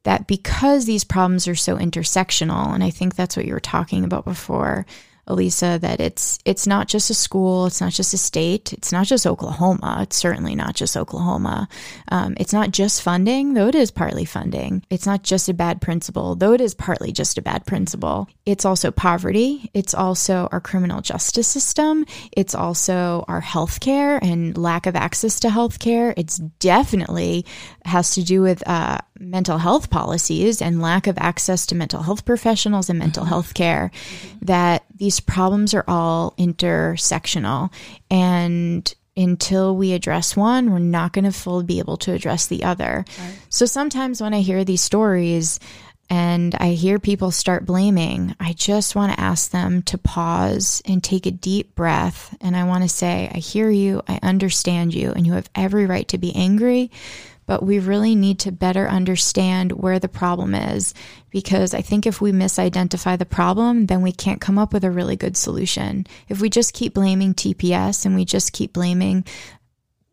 [0.05, 4.05] That because these problems are so intersectional, and I think that's what you were talking
[4.05, 4.85] about before,
[5.29, 9.07] Elisa, that it's it's not just a school, it's not just a state, it's not
[9.07, 9.99] just Oklahoma.
[10.03, 11.69] It's certainly not just Oklahoma.
[12.09, 14.85] Um, it's not just funding, though it is partly funding.
[14.91, 18.29] It's not just a bad principal, though it is partly just a bad principal.
[18.45, 19.71] It's also poverty.
[19.75, 22.05] It's also our criminal justice system.
[22.33, 26.15] It's also our healthcare and lack of access to healthcare.
[26.17, 27.47] It's definitely
[27.85, 32.25] has to do with uh, mental health policies and lack of access to mental health
[32.25, 33.93] professionals and mental health care.
[34.43, 37.73] That these problems are all intersectional
[38.11, 42.65] and until we address one, we're not going to fully be able to address the
[42.65, 43.05] other.
[43.51, 45.61] So sometimes when I hear these stories
[46.09, 51.05] and I hear people start blaming, I just want to ask them to pause and
[51.05, 52.35] take a deep breath.
[52.41, 55.85] And I want to say, I hear you, I understand you, and you have every
[55.85, 56.91] right to be angry.
[57.53, 60.95] But we really need to better understand where the problem is
[61.29, 64.91] because I think if we misidentify the problem, then we can't come up with a
[64.91, 66.07] really good solution.
[66.31, 69.27] If we just keep blaming TPS and we just keep blaming,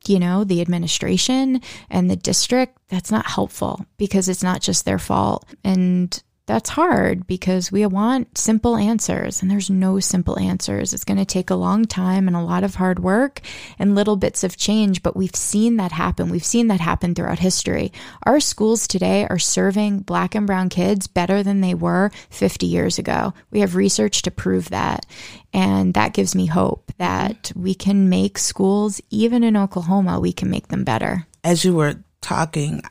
[0.06, 5.00] you know, the administration and the district, that's not helpful because it's not just their
[5.00, 5.46] fault.
[5.64, 10.96] And that's hard because we want simple answers and there's no simple answers.
[10.96, 13.42] It's going to take a long time and a lot of hard work
[13.78, 16.32] and little bits of change, but we've seen that happen.
[16.32, 17.94] We've seen that happen throughout history.
[18.24, 22.98] Our schools today are serving black and brown kids better than they were 50 years
[22.98, 23.36] ago.
[23.52, 25.06] We have research to prove that.
[25.54, 30.50] And that gives me hope that we can make schools, even in Oklahoma, we can
[30.50, 31.28] make them better.
[31.44, 32.82] As you were talking,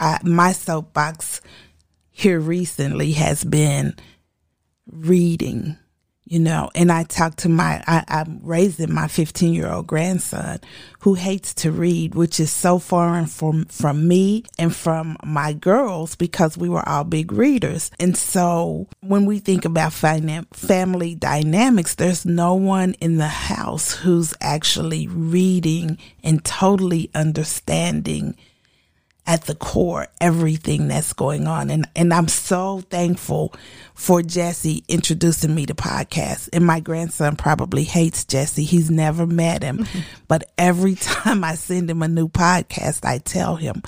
[0.00, 1.42] I, my soapbox
[2.18, 3.94] here recently has been
[4.90, 5.76] reading,
[6.24, 10.58] you know, and I talked to my, I, I'm raising my 15 year old grandson
[10.98, 16.16] who hates to read, which is so foreign from, from me and from my girls
[16.16, 17.92] because we were all big readers.
[18.00, 24.34] And so when we think about family dynamics, there's no one in the house who's
[24.40, 28.34] actually reading and totally understanding
[29.28, 31.68] at the core everything that's going on.
[31.68, 33.54] And, and I'm so thankful
[33.94, 36.48] for Jesse introducing me to podcasts.
[36.50, 38.64] And my grandson probably hates Jesse.
[38.64, 39.86] He's never met him.
[40.28, 43.82] but every time I send him a new podcast, I tell him,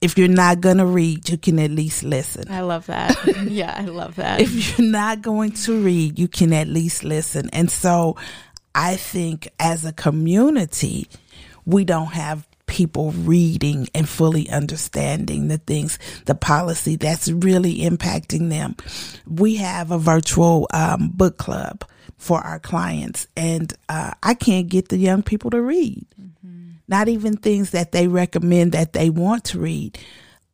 [0.00, 2.50] if you're not going to read, you can at least listen.
[2.50, 3.16] I love that.
[3.48, 4.40] yeah, I love that.
[4.40, 7.48] if you're not going to read, you can at least listen.
[7.52, 8.16] And so
[8.74, 11.06] I think as a community,
[11.64, 18.48] we don't have people reading and fully understanding the things, the policy that's really impacting
[18.48, 18.76] them.
[19.26, 21.84] We have a virtual um, book club
[22.16, 26.06] for our clients, and uh, I can't get the young people to read.
[26.18, 26.70] Mm-hmm.
[26.86, 29.98] Not even things that they recommend that they want to read.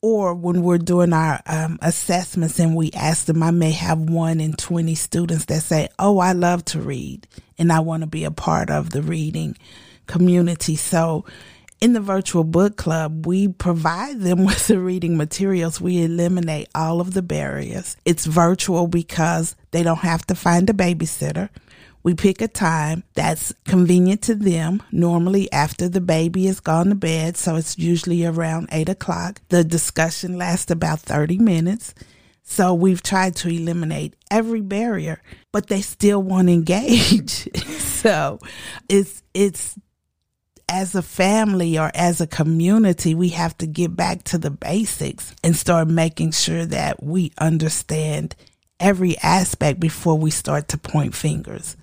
[0.01, 4.41] Or when we're doing our um, assessments and we ask them, I may have one
[4.41, 7.27] in 20 students that say, Oh, I love to read
[7.59, 9.57] and I want to be a part of the reading
[10.07, 10.77] community.
[10.77, 11.25] So
[11.81, 15.81] in the virtual book club, we provide them with the reading materials.
[15.81, 17.97] We eliminate all of the barriers.
[18.05, 21.51] It's virtual because they don't have to find a babysitter.
[22.03, 26.95] We pick a time that's convenient to them, normally after the baby has gone to
[26.95, 29.41] bed, so it's usually around 8 o'clock.
[29.49, 31.95] The discussion lasts about 30 minutes.
[32.45, 35.21] So we've tried to eliminate every barrier,
[35.53, 37.49] but they still want to engage.
[37.81, 38.39] so
[38.89, 39.75] it's it's
[40.69, 45.35] as a family or as a community, we have to get back to the basics
[45.45, 48.35] and start making sure that we understand
[48.81, 51.77] every aspect before we start to point fingers,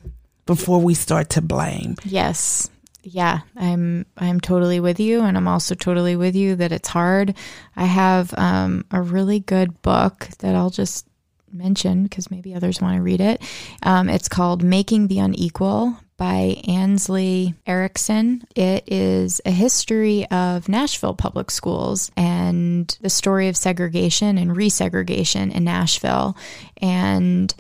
[0.46, 1.96] before we start to blame.
[2.04, 2.70] Yes.
[3.06, 7.36] Yeah, I'm I'm totally with you and I'm also totally with you that it's hard.
[7.76, 11.06] I have um, a really good book that I'll just
[11.52, 13.42] mention because maybe others want to read it.
[13.84, 18.44] Um, it's called Making the Unequal by Ansley Erickson.
[18.56, 25.54] It is a history of Nashville public schools and the story of segregation and resegregation
[25.54, 26.38] in Nashville.
[26.82, 27.54] And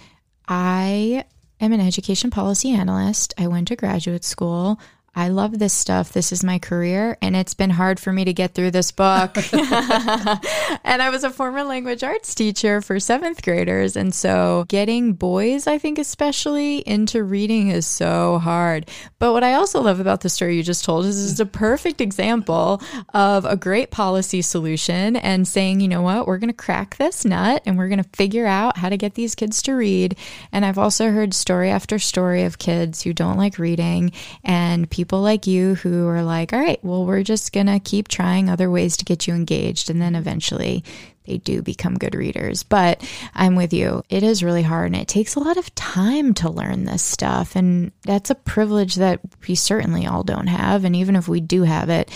[0.47, 1.25] I
[1.59, 3.33] am an education policy analyst.
[3.37, 4.79] I went to graduate school.
[5.15, 6.11] I love this stuff.
[6.11, 9.37] This is my career, and it's been hard for me to get through this book.
[9.53, 13.95] and I was a former language arts teacher for seventh graders.
[13.95, 18.89] And so getting boys, I think, especially into reading is so hard.
[19.19, 22.01] But what I also love about the story you just told is it's a perfect
[22.01, 22.81] example
[23.13, 27.23] of a great policy solution and saying, you know what, we're going to crack this
[27.23, 30.17] nut and we're going to figure out how to get these kids to read.
[30.51, 34.11] And I've also heard story after story of kids who don't like reading
[34.43, 37.77] and people people like you who are like, all right, well, we're just going to
[37.77, 39.89] keep trying other ways to get you engaged.
[39.89, 40.81] And then eventually
[41.25, 42.63] they do become good readers.
[42.63, 44.01] But I'm with you.
[44.07, 47.57] It is really hard and it takes a lot of time to learn this stuff.
[47.57, 50.85] And that's a privilege that we certainly all don't have.
[50.85, 52.09] And even if we do have it,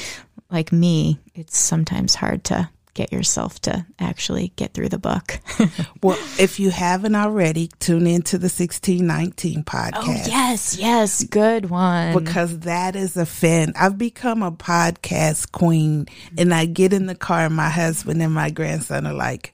[0.50, 5.40] like me, it's sometimes hard to get yourself to actually get through the book.
[6.02, 9.94] well, if you haven't already, tune into the 1619 podcast.
[9.96, 12.18] Oh, yes, yes, good one.
[12.18, 13.74] Because that is a fan.
[13.80, 16.08] I've become a podcast queen,
[16.40, 19.54] and I get in the car, and my husband and my grandson are like,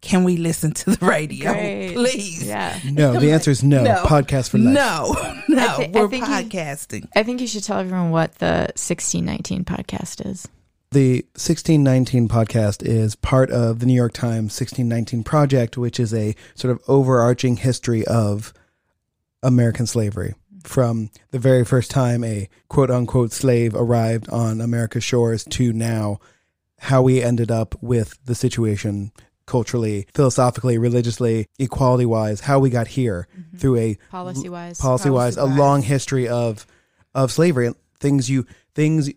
[0.00, 1.94] can we listen to the radio, Great.
[1.94, 2.44] please?
[2.44, 2.78] Yeah.
[2.90, 3.84] No, the answer is no.
[3.84, 4.02] no.
[4.04, 4.74] Podcast for life.
[4.74, 5.14] No,
[5.48, 7.02] no, I th- we're I podcasting.
[7.02, 10.48] You, I think you should tell everyone what the 1619 podcast is.
[10.94, 16.36] The 1619 podcast is part of the New York Times 1619 Project, which is a
[16.54, 18.52] sort of overarching history of
[19.42, 20.36] American slavery.
[20.62, 26.20] From the very first time a quote unquote slave arrived on America's shores to now,
[26.78, 29.10] how we ended up with the situation
[29.46, 33.56] culturally, philosophically, religiously, equality wise, how we got here mm-hmm.
[33.56, 36.64] through a policy wise, policy wise, a long history of
[37.16, 37.66] of slavery.
[37.66, 39.10] And things you things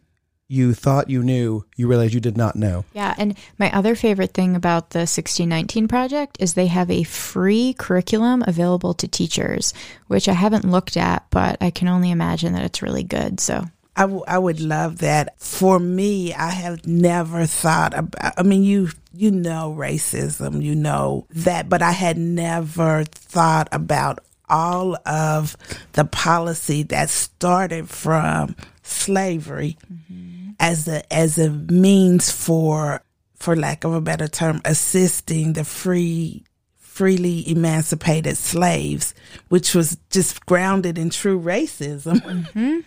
[0.50, 2.86] you thought you knew, you realized you did not know.
[2.94, 7.74] Yeah, and my other favorite thing about the 1619 project is they have a free
[7.78, 9.74] curriculum available to teachers,
[10.08, 13.40] which I haven't looked at, but I can only imagine that it's really good.
[13.40, 13.66] So
[13.98, 15.40] I, w- I would love that.
[15.40, 21.26] For me, I have never thought about, I mean, you, you know, racism, you know
[21.32, 25.58] that, but I had never thought about all of
[25.94, 30.27] the policy that started from slavery mm-hmm.
[30.60, 33.02] As a as a means for
[33.36, 36.44] for lack of a better term assisting the free
[36.80, 39.14] freely emancipated slaves
[39.50, 42.80] which was just grounded in true racism mm-hmm.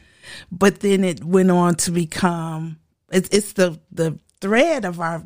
[0.51, 2.79] but then it went on to become
[3.12, 5.23] it's, it's the the thread of our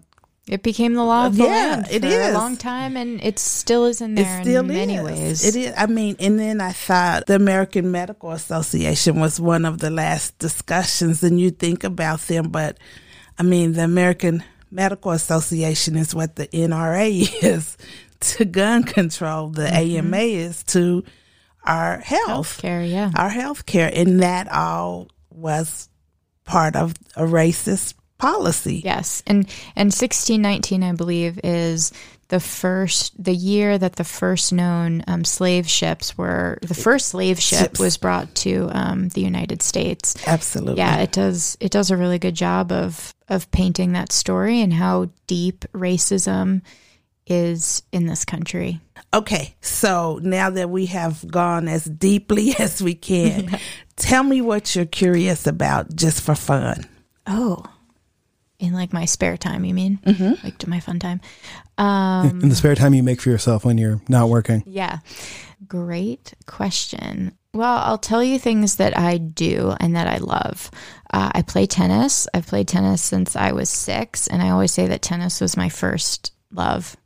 [0.46, 2.28] it became the law of the yeah, land for it is.
[2.28, 4.76] a long time, and it still is in there it still in is.
[4.76, 5.44] many ways.
[5.44, 5.74] It is.
[5.76, 10.38] I mean, and then I thought the American Medical Association was one of the last
[10.38, 12.78] discussions, and you think about them, but
[13.38, 17.78] I mean, the American Medical Association is what the NRA is
[18.20, 19.48] to gun control.
[19.48, 20.06] The mm-hmm.
[20.06, 21.04] AMA is to
[21.64, 25.88] our health care, yeah, our health care, and that all was
[26.44, 28.82] part of a racist policy.
[28.84, 29.22] Yes.
[29.26, 31.92] And and 1619 I believe is
[32.28, 37.40] the first the year that the first known um, slave ships were the first slave
[37.40, 37.80] ship ships.
[37.80, 40.16] was brought to um, the United States.
[40.26, 40.78] Absolutely.
[40.78, 44.72] Yeah, it does it does a really good job of of painting that story and
[44.72, 46.62] how deep racism
[47.26, 48.80] is in this country.
[49.12, 53.58] Okay, so now that we have gone as deeply as we can,
[53.96, 56.84] tell me what you're curious about just for fun.
[57.26, 57.64] Oh,
[58.58, 59.98] in like my spare time, you mean?
[60.06, 60.44] Mm-hmm.
[60.44, 61.20] Like to my fun time.
[61.78, 64.62] Um, in the spare time you make for yourself when you're not working.
[64.66, 64.98] Yeah.
[65.66, 67.36] Great question.
[67.52, 70.70] Well, I'll tell you things that I do and that I love.
[71.12, 72.26] Uh, I play tennis.
[72.34, 75.68] I've played tennis since I was six, and I always say that tennis was my
[75.68, 76.96] first love.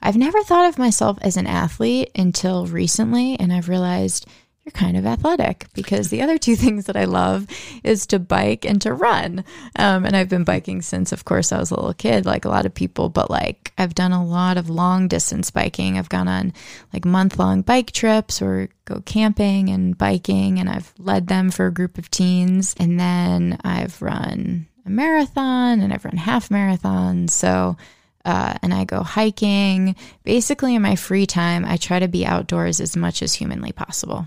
[0.00, 4.26] I've never thought of myself as an athlete until recently, and I've realized
[4.68, 7.46] you're kind of athletic because the other two things that I love
[7.82, 9.44] is to bike and to run.
[9.76, 12.50] Um, and I've been biking since, of course, I was a little kid, like a
[12.50, 15.98] lot of people, but like I've done a lot of long distance biking.
[15.98, 16.52] I've gone on
[16.92, 21.66] like month long bike trips or go camping and biking, and I've led them for
[21.66, 22.74] a group of teens.
[22.78, 27.30] And then I've run a marathon and I've run half marathons.
[27.30, 27.78] So,
[28.26, 29.96] uh, and I go hiking.
[30.24, 34.26] Basically, in my free time, I try to be outdoors as much as humanly possible.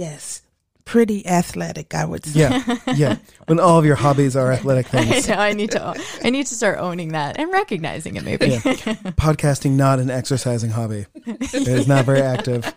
[0.00, 0.40] Yes.
[0.86, 2.40] Pretty athletic, I would say.
[2.40, 3.16] Yeah, yeah.
[3.46, 5.28] When all of your hobbies are athletic things.
[5.28, 5.40] I know.
[5.42, 6.04] I need to.
[6.24, 8.24] I need to start owning that and recognizing it.
[8.24, 8.46] Maybe.
[8.46, 8.58] Yeah.
[8.58, 11.04] Podcasting not an exercising hobby.
[11.26, 12.74] It is not very active.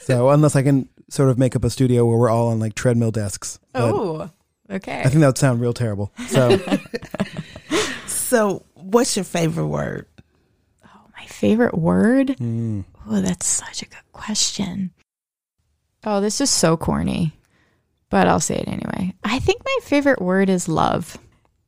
[0.00, 2.74] So unless I can sort of make up a studio where we're all on like
[2.74, 3.58] treadmill desks.
[3.74, 4.30] Oh,
[4.70, 5.00] okay.
[5.00, 6.10] I think that would sound real terrible.
[6.28, 6.58] So.
[8.06, 10.06] so, what's your favorite word?
[10.86, 12.28] Oh, my favorite word.
[12.28, 12.86] Mm.
[13.06, 14.90] Oh, that's such a good question.
[16.04, 17.38] Oh, this is so corny,
[18.10, 19.14] but I'll say it anyway.
[19.24, 21.18] I think my favorite word is love.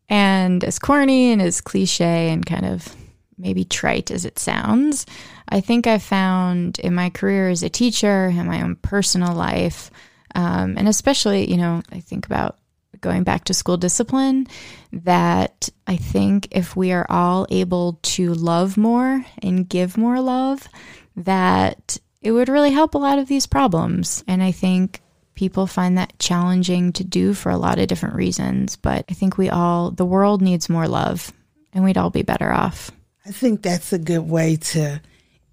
[0.08, 2.96] And as corny and as cliche and kind of
[3.38, 5.06] maybe trite as it sounds,
[5.48, 9.90] I think I found in my career as a teacher, in my own personal life,
[10.34, 12.58] um, and especially, you know, I think about
[13.00, 14.46] going back to school discipline,
[14.92, 20.68] that I think if we are all able to love more and give more love,
[21.16, 24.24] that it would really help a lot of these problems.
[24.26, 25.00] And I think
[25.34, 28.76] people find that challenging to do for a lot of different reasons.
[28.76, 31.32] But I think we all, the world needs more love
[31.72, 32.90] and we'd all be better off.
[33.24, 35.00] I think that's a good way to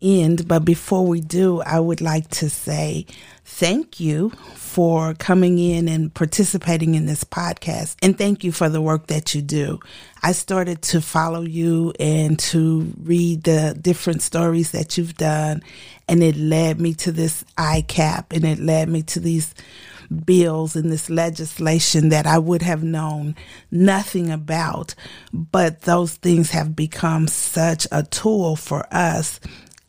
[0.01, 0.47] end.
[0.47, 3.05] But before we do, I would like to say
[3.45, 7.95] thank you for coming in and participating in this podcast.
[8.01, 9.79] And thank you for the work that you do.
[10.21, 15.63] I started to follow you and to read the different stories that you've done.
[16.07, 19.53] And it led me to this ICAP and it led me to these
[20.25, 23.35] bills and this legislation that I would have known
[23.71, 24.95] nothing about.
[25.33, 29.39] But those things have become such a tool for us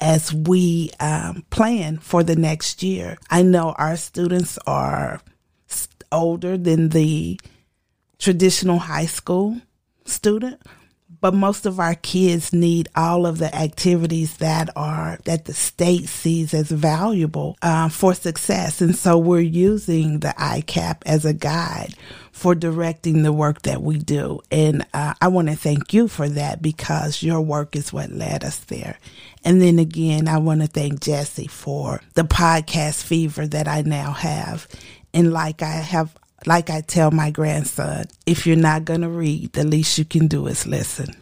[0.00, 3.18] as we um, plan for the next year.
[3.30, 5.20] I know our students are
[6.10, 7.38] older than the
[8.18, 9.60] traditional high school
[10.04, 10.60] student,
[11.20, 16.08] but most of our kids need all of the activities that are that the state
[16.08, 18.80] sees as valuable uh, for success.
[18.80, 21.94] And so we're using the icap as a guide
[22.32, 24.40] for directing the work that we do.
[24.50, 28.44] And uh, i want to thank you for that because your work is what led
[28.44, 28.98] us there.
[29.44, 34.12] And then again i want to thank jesse for the podcast fever that i now
[34.12, 34.68] have.
[35.12, 36.16] And like i have
[36.46, 40.28] like I tell my grandson, if you're not going to read, the least you can
[40.28, 41.14] do is listen.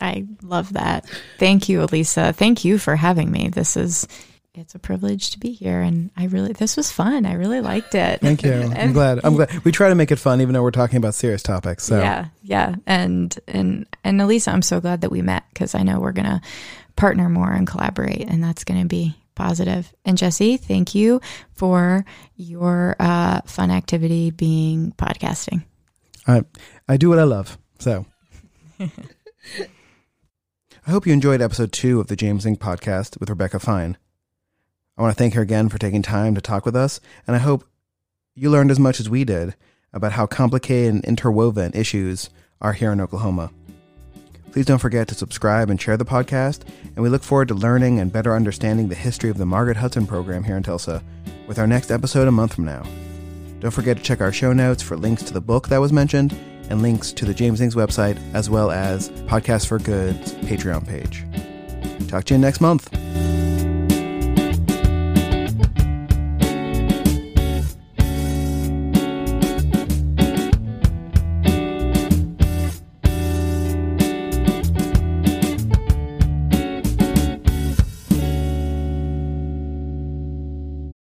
[0.00, 1.06] I love that.
[1.38, 2.32] Thank you, Elisa.
[2.32, 3.48] Thank you for having me.
[3.48, 4.08] This is
[4.54, 7.24] it's a privilege to be here and I really this was fun.
[7.24, 8.20] I really liked it.
[8.20, 8.52] Thank you.
[8.76, 9.20] I'm glad.
[9.24, 9.64] I'm glad.
[9.64, 11.84] We try to make it fun even though we're talking about serious topics.
[11.84, 12.26] So Yeah.
[12.42, 12.74] Yeah.
[12.86, 16.26] And and and Elisa, I'm so glad that we met cuz I know we're going
[16.28, 16.42] to
[16.96, 19.92] partner more and collaborate and that's going to be positive.
[20.04, 21.20] And Jesse, thank you
[21.52, 22.04] for
[22.36, 25.64] your uh, fun activity being podcasting.
[26.26, 26.44] I
[26.88, 27.58] I do what I love.
[27.78, 28.06] So
[28.80, 28.90] I
[30.90, 32.58] hope you enjoyed episode two of the James Inc.
[32.58, 33.96] podcast with Rebecca Fine.
[34.96, 37.38] I want to thank her again for taking time to talk with us, and I
[37.38, 37.64] hope
[38.34, 39.54] you learned as much as we did
[39.92, 42.30] about how complicated and interwoven issues
[42.60, 43.50] are here in Oklahoma.
[44.52, 47.98] Please don't forget to subscribe and share the podcast, and we look forward to learning
[48.00, 51.02] and better understanding the history of the Margaret Hudson program here in Tulsa
[51.46, 52.84] with our next episode a month from now.
[53.60, 56.34] Don't forget to check our show notes for links to the book that was mentioned
[56.68, 61.24] and links to the James Inc.'s website as well as Podcast for Good's Patreon page.
[62.08, 62.92] Talk to you next month.